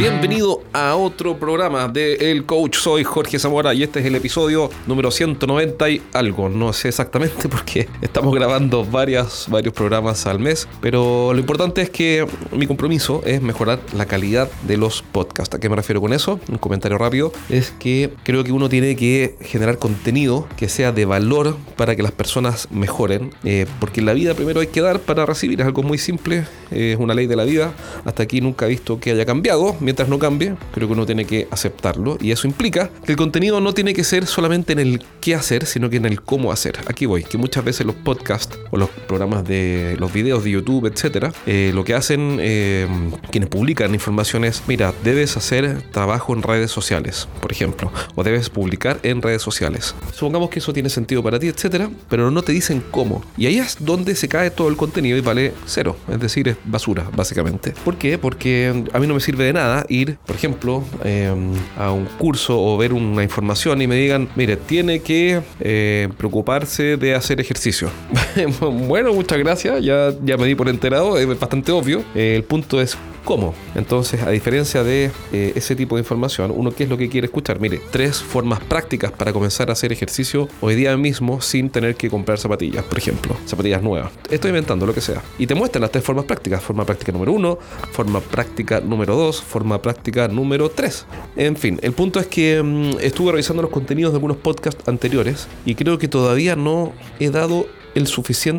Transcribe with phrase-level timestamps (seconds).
[0.00, 2.78] Bienvenido a otro programa de El Coach.
[2.78, 6.48] Soy Jorge Zamora y este es el episodio número 190 y algo.
[6.48, 11.90] No sé exactamente porque estamos grabando varias, varios programas al mes, pero lo importante es
[11.90, 15.54] que mi compromiso es mejorar la calidad de los podcasts.
[15.54, 16.40] ¿A qué me refiero con eso?
[16.48, 17.30] Un comentario rápido.
[17.50, 22.02] Es que creo que uno tiene que generar contenido que sea de valor para que
[22.02, 25.60] las personas mejoren, eh, porque en la vida primero hay que dar para recibir.
[25.60, 27.74] Es algo muy simple, es una ley de la vida.
[28.06, 29.76] Hasta aquí nunca he visto que haya cambiado.
[29.90, 32.16] Mientras no cambie, creo que uno tiene que aceptarlo.
[32.20, 35.66] Y eso implica que el contenido no tiene que ser solamente en el qué hacer,
[35.66, 36.78] sino que en el cómo hacer.
[36.86, 40.86] Aquí voy, que muchas veces los podcasts o los programas de los videos de YouTube,
[40.86, 42.86] etcétera, eh, lo que hacen eh,
[43.32, 48.48] quienes publican información es: mira, debes hacer trabajo en redes sociales, por ejemplo, o debes
[48.48, 49.96] publicar en redes sociales.
[50.12, 53.24] Supongamos que eso tiene sentido para ti, etcétera, pero no te dicen cómo.
[53.36, 55.96] Y ahí es donde se cae todo el contenido y vale cero.
[56.08, 57.74] Es decir, es basura, básicamente.
[57.84, 58.18] ¿Por qué?
[58.18, 62.60] Porque a mí no me sirve de nada ir, por ejemplo, em, a un curso
[62.60, 67.90] o ver una información y me digan, mire, tiene que eh, preocuparse de hacer ejercicio.
[68.60, 72.02] bueno, muchas gracias, ya, ya me di por enterado, es bastante obvio.
[72.14, 73.54] El punto es cómo.
[73.74, 77.26] Entonces, a diferencia de eh, ese tipo de información, uno qué es lo que quiere
[77.26, 77.60] escuchar.
[77.60, 82.10] Mire, tres formas prácticas para comenzar a hacer ejercicio hoy día mismo sin tener que
[82.10, 84.12] comprar zapatillas, por ejemplo, zapatillas nuevas.
[84.30, 85.22] Estoy inventando lo que sea.
[85.38, 86.62] Y te muestran las tres formas prácticas.
[86.62, 87.58] Forma práctica número uno,
[87.92, 91.06] forma práctica número dos, forma práctica número tres.
[91.36, 95.48] En fin, el punto es que mm, estuve revisando los contenidos de algunos podcasts anteriores
[95.64, 98.06] y creo que todavía no he dado el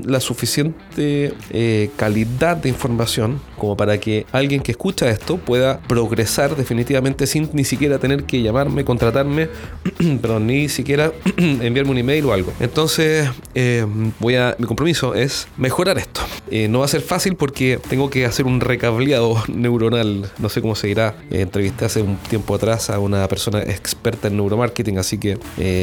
[0.06, 6.56] la suficiente eh, calidad de información como para que alguien que escucha esto pueda progresar
[6.56, 9.50] definitivamente sin ni siquiera tener que llamarme, contratarme,
[10.22, 12.54] pero ni siquiera enviarme un email o algo.
[12.60, 13.86] Entonces, eh,
[14.20, 16.22] voy a, mi compromiso es mejorar esto.
[16.50, 20.30] Eh, no va a ser fácil porque tengo que hacer un recableado neuronal.
[20.40, 21.16] No sé cómo se dirá.
[21.30, 25.38] entrevisté hace un tiempo atrás a una persona experta en neuromarketing, así que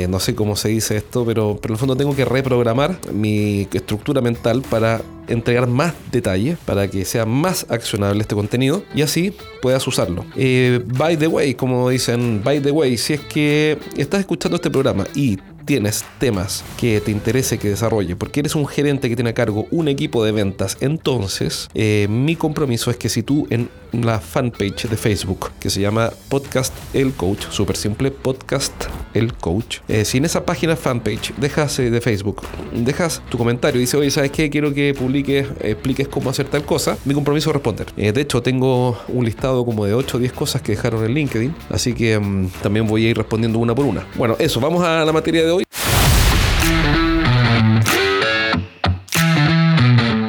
[0.09, 3.38] no sé cómo se dice esto, pero, pero en el fondo tengo que reprogramar mi
[3.73, 9.35] estructura mental para entregar más detalles, para que sea más accionable este contenido y así
[9.61, 10.25] puedas usarlo.
[10.37, 14.71] Eh, by the way, como dicen, by the way, si es que estás escuchando este
[14.71, 15.39] programa y
[15.69, 19.67] tienes temas que te interese que desarrolle, porque eres un gerente que tiene a cargo
[19.71, 24.89] un equipo de ventas, entonces eh, mi compromiso es que si tú en la fanpage
[24.89, 28.73] de Facebook, que se llama Podcast El Coach, súper simple, Podcast
[29.15, 33.81] El Coach, eh, si en esa página fanpage dejas eh, de Facebook, dejas tu comentario
[33.81, 34.51] dice, oye, ¿sabes qué?
[34.51, 37.93] Quiero que publiques, expliques cómo hacer tal cosa, mi compromiso es responder.
[37.95, 41.55] de hecho, tengo un listado como de 8 o 10 cosas que dejaron en LinkedIn,
[41.71, 44.07] así que mm, también voy a ir respondiendo una por una.
[44.17, 45.65] Bueno, eso, vamos a la materia de hoy.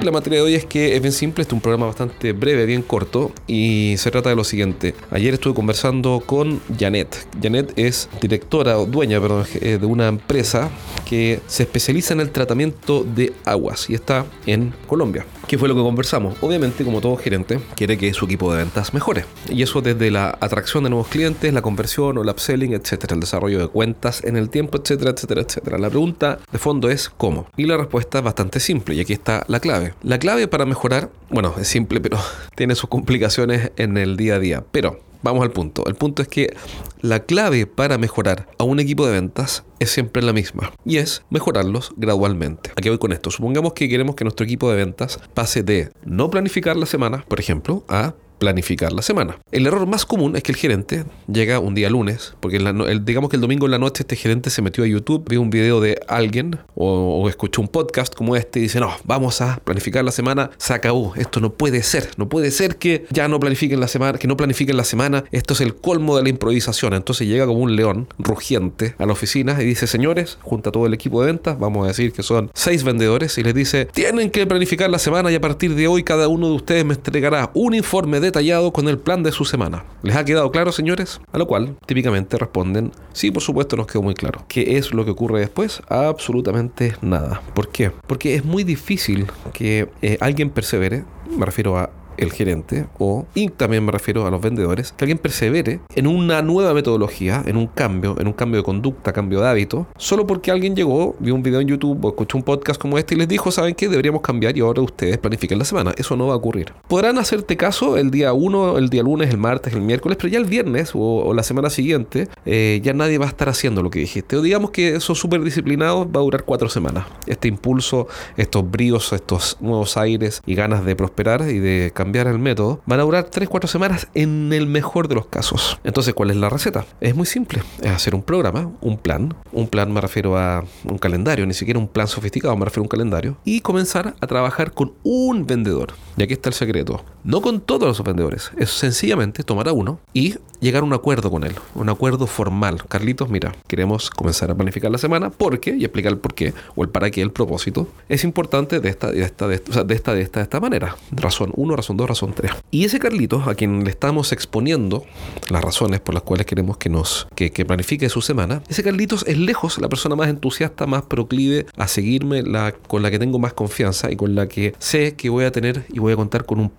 [0.03, 2.65] La materia de hoy es que es bien simple, este es un programa bastante breve,
[2.65, 4.95] bien corto y se trata de lo siguiente.
[5.11, 7.27] Ayer estuve conversando con Janet.
[7.41, 10.69] Janet es directora o dueña perdón, eh, de una empresa
[11.05, 15.25] que se especializa en el tratamiento de aguas y está en Colombia.
[15.49, 16.35] ¿Qué fue lo que conversamos?
[16.41, 19.25] Obviamente, como todo gerente, quiere que su equipo de ventas mejore.
[19.49, 23.19] Y eso desde la atracción de nuevos clientes, la conversión o el upselling, etcétera, el
[23.21, 25.79] desarrollo de cuentas en el tiempo, etcétera, etcétera, etcétera.
[25.79, 27.47] La pregunta de fondo es ¿cómo?
[27.57, 29.95] Y la respuesta es bastante simple y aquí está la clave.
[30.03, 32.19] La clave para mejorar, bueno, es simple, pero
[32.55, 34.63] tiene sus complicaciones en el día a día.
[34.71, 35.85] Pero Vamos al punto.
[35.87, 36.55] El punto es que
[37.01, 41.23] la clave para mejorar a un equipo de ventas es siempre la misma y es
[41.29, 42.71] mejorarlos gradualmente.
[42.75, 43.29] Aquí voy con esto.
[43.31, 47.39] Supongamos que queremos que nuestro equipo de ventas pase de no planificar la semana, por
[47.39, 49.37] ejemplo, a planificar la semana.
[49.51, 52.57] El error más común es que el gerente llega un día lunes, porque
[53.03, 55.49] digamos que el domingo en la noche este gerente se metió a YouTube, vio un
[55.49, 60.03] video de alguien o, escuchó un podcast como este y dice, no, vamos a planificar
[60.03, 63.79] la semana, se acabó, esto no puede ser, no puede ser que ya no planifiquen
[63.79, 66.93] la semana, que no planifiquen la semana, esto es el colmo de la improvisación.
[66.93, 70.93] Entonces llega como un león rugiente a la oficina y dice, señores, junta todo el
[70.93, 74.47] equipo de ventas, vamos a decir que son seis vendedores y les dice, tienen que
[74.47, 77.75] planificar la semana y a partir de hoy cada uno de ustedes me entregará un
[77.75, 79.83] informe de detallado con el plan de su semana.
[80.01, 81.21] ¿Les ha quedado claro, señores?
[81.31, 84.45] A lo cual típicamente responden, sí, por supuesto nos quedó muy claro.
[84.47, 85.81] ¿Qué es lo que ocurre después?
[85.89, 87.41] Absolutamente nada.
[87.53, 87.91] ¿Por qué?
[88.07, 91.03] Porque es muy difícil que eh, alguien persevere,
[91.35, 91.89] me refiero a
[92.19, 96.41] el gerente, o, y también me refiero a los vendedores, que alguien persevere en una
[96.41, 100.51] nueva metodología, en un cambio, en un cambio de conducta, cambio de hábito, solo porque
[100.51, 103.27] alguien llegó, vio un video en YouTube o escuchó un podcast como este y les
[103.27, 103.87] dijo, ¿saben qué?
[103.87, 105.93] Deberíamos cambiar y ahora ustedes planifiquen la semana.
[105.97, 106.73] Eso no va a ocurrir.
[106.87, 110.39] Podrán hacerte caso el día 1, el día lunes, el martes, el miércoles, pero ya
[110.39, 113.99] el viernes o, la semana siguiente, eh, ya nadie va a estar haciendo lo que
[113.99, 114.35] dijiste.
[114.35, 117.05] O digamos que esos súper disciplinados va a durar cuatro semanas.
[117.27, 118.07] Este impulso,
[118.37, 122.81] estos bríos, estos nuevos aires y ganas de prosperar y de cambiar cambiar el método,
[122.87, 125.79] van a durar 3-4 semanas en el mejor de los casos.
[125.83, 126.87] Entonces, ¿cuál es la receta?
[127.01, 127.61] Es muy simple.
[127.83, 129.35] Es hacer un programa, un plan.
[129.51, 132.85] Un plan me refiero a un calendario, ni siquiera un plan sofisticado, me refiero a
[132.85, 133.37] un calendario.
[133.45, 135.93] Y comenzar a trabajar con un vendedor.
[136.17, 137.05] Y aquí está el secreto.
[137.23, 138.51] No con todos los vendedores.
[138.57, 141.55] Es sencillamente tomar a uno y llegar a un acuerdo con él.
[141.75, 142.83] Un acuerdo formal.
[142.87, 146.83] Carlitos, mira, queremos comenzar a planificar la semana porque, y explicar el por qué, o
[146.83, 150.13] el para qué, el propósito, es importante de esta, de esta, de esta, de esta,
[150.13, 150.95] de esta, de esta manera.
[151.11, 152.51] Razón 1, razón 2, razón 3.
[152.71, 155.03] Y ese Carlitos, a quien le estamos exponiendo
[155.49, 159.25] las razones por las cuales queremos que nos que, que planifique su semana, ese Carlitos
[159.27, 163.39] es lejos la persona más entusiasta, más proclive a seguirme, la, con la que tengo
[163.39, 166.45] más confianza y con la que sé que voy a tener y voy a contar
[166.45, 166.71] con un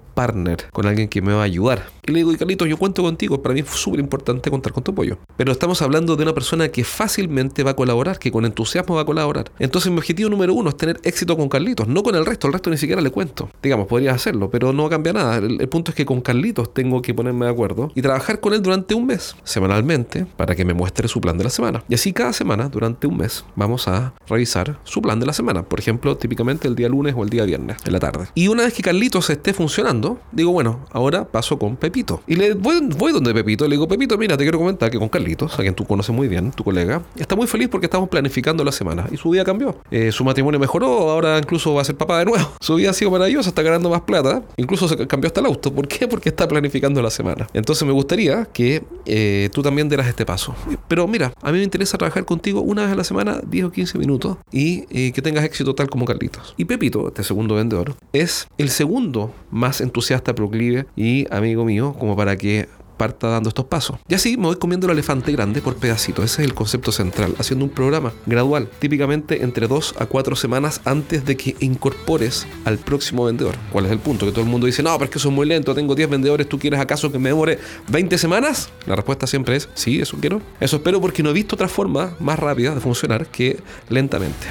[0.73, 1.87] con alguien que me va a ayudar.
[2.07, 4.83] Y le digo, y Carlitos, yo cuento contigo, para mí es súper importante contar con
[4.83, 5.19] tu apoyo.
[5.37, 9.03] Pero estamos hablando de una persona que fácilmente va a colaborar, que con entusiasmo va
[9.03, 9.51] a colaborar.
[9.59, 12.53] Entonces mi objetivo número uno es tener éxito con Carlitos, no con el resto, el
[12.53, 13.49] resto ni siquiera le cuento.
[13.63, 15.39] Digamos, podrías hacerlo, pero no cambia nada.
[15.39, 18.63] El punto es que con Carlitos tengo que ponerme de acuerdo y trabajar con él
[18.63, 21.83] durante un mes, semanalmente, para que me muestre su plan de la semana.
[21.89, 25.63] Y así cada semana, durante un mes, vamos a revisar su plan de la semana.
[25.63, 28.27] Por ejemplo, típicamente el día lunes o el día viernes, en la tarde.
[28.35, 32.23] Y una vez que Carlitos esté funcionando, digo, bueno, ahora paso con Pepito.
[32.27, 35.59] Y le voy, donde Pepito, le digo, Pepito, mira, te quiero comentar que con Carlitos,
[35.59, 38.73] a quien tú conoces muy bien, tu colega, está muy feliz porque estamos planificando la
[38.73, 39.77] semana y su vida cambió.
[39.91, 42.51] Eh, su matrimonio mejoró, ahora incluso va a ser papá de nuevo.
[42.61, 45.73] Su vida ha sido maravillosa, está ganando más plata, incluso se cambió hasta el auto.
[45.73, 46.07] ¿Por qué?
[46.07, 47.47] Porque está planificando la semana.
[47.53, 50.55] Entonces me gustaría que eh, tú también dieras este paso.
[50.89, 53.73] Pero mira, a mí me interesa trabajar contigo una vez a la semana, 10 o
[53.73, 56.55] 15 minutos, y eh, que tengas éxito tal como Carlitos.
[56.57, 62.17] Y Pepito, este segundo vendedor, es el segundo más entusiasta, proclive y amigo mío, como
[62.17, 62.69] para que
[63.01, 63.97] parta dando estos pasos.
[64.09, 66.23] Y así me voy comiendo el elefante grande por pedacitos.
[66.23, 67.35] Ese es el concepto central.
[67.39, 72.77] Haciendo un programa gradual, típicamente entre dos a cuatro semanas antes de que incorpores al
[72.77, 73.55] próximo vendedor.
[73.73, 74.27] ¿Cuál es el punto?
[74.27, 76.11] Que todo el mundo dice, no, pero es que eso es muy lento, tengo 10
[76.11, 77.59] vendedores, ¿tú quieres acaso que me demore
[77.89, 78.69] 20 semanas?
[78.85, 80.43] La respuesta siempre es, sí, eso quiero.
[80.61, 84.47] Eso espero porque no he visto otra forma más rápida de funcionar que lentamente.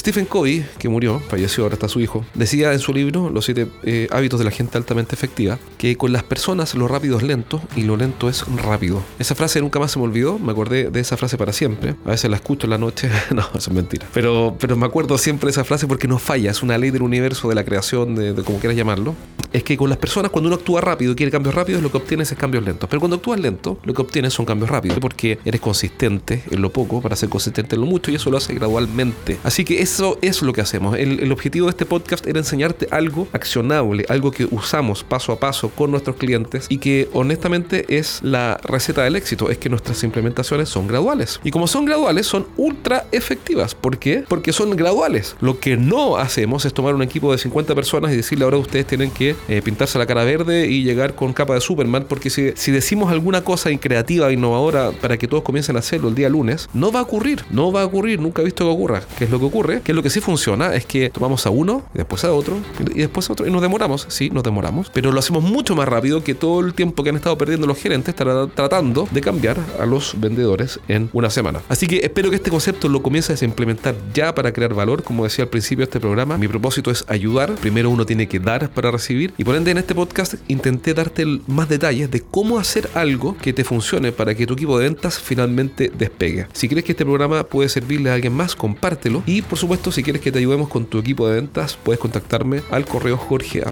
[0.00, 3.66] Stephen Covey, que murió, falleció, ahora está su hijo, decía en su libro Los siete
[3.82, 7.60] eh, hábitos de la gente altamente efectiva, que con las personas lo rápido es lento
[7.76, 9.02] y lo lento es rápido.
[9.18, 11.96] Esa frase nunca más se me olvidó, me acordé de esa frase para siempre.
[12.06, 14.06] A veces la escucho en la noche, no, eso es mentira.
[14.14, 17.02] Pero, pero me acuerdo siempre de esa frase porque no falla, es una ley del
[17.02, 19.14] universo, de la creación, de, de como quieras llamarlo.
[19.52, 21.96] Es que con las personas, cuando uno actúa rápido y quiere cambios rápidos, lo que
[21.96, 22.88] obtienes es cambios lentos.
[22.88, 26.70] Pero cuando actúas lento, lo que obtienes son cambios rápidos, porque eres consistente en lo
[26.70, 29.38] poco para ser consistente en lo mucho y eso lo hace gradualmente.
[29.42, 30.96] Así que eso es lo que hacemos.
[30.96, 35.40] El, el, objetivo de este podcast era enseñarte algo accionable, algo que usamos paso a
[35.40, 40.02] paso con nuestros clientes y que honestamente es la receta del éxito, es que nuestras
[40.04, 41.40] implementaciones son graduales.
[41.44, 43.74] Y como son graduales, son ultra efectivas.
[43.74, 44.24] ¿Por qué?
[44.28, 45.36] Porque son graduales.
[45.40, 48.86] Lo que no hacemos es tomar un equipo de 50 personas y decirle ahora ustedes
[48.86, 52.70] tienen que eh, pintarse la cara verde y llegar con capa de Superman, porque si,
[52.70, 56.92] decimos alguna cosa increativa, innovadora para que todos comiencen a hacerlo el día lunes, no
[56.92, 59.02] va a ocurrir, no va a ocurrir, nunca he visto que ocurra.
[59.18, 59.80] ¿Qué es lo que ocurre?
[59.82, 62.58] Que lo que sí funciona es que tomamos a uno, y después a otro,
[62.94, 65.88] y después a otro, y nos demoramos, sí, nos demoramos, pero lo hacemos mucho más
[65.88, 69.56] rápido que todo el tiempo que han estado perdiendo los gerentes tra tratando de cambiar
[69.78, 71.60] a los vendedores en una semana.
[71.68, 75.24] Así que espero que este concepto lo comiences a implementar ya para crear valor, como
[75.24, 76.38] decía al principio de este programa.
[76.38, 79.78] Mi propósito es ayudar, primero uno tiene que dar para recibir, y por ende en
[79.78, 84.46] este podcast intenté darte más detalles de cómo hacer algo que te funcione para que
[84.46, 86.46] tu equipo de ventas finalmente despegue.
[86.52, 90.02] Si crees que este programa puede servirle a alguien más, compártelo, y por supuesto si
[90.02, 93.62] quieres que te ayudemos con tu equipo de ventas, puedes contactarme al correo jorge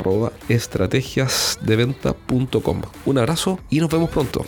[0.49, 2.83] estrategiasdeventa.com.
[3.05, 4.45] Un abrazo y nos vemos pronto.